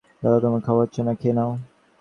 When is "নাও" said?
1.37-1.51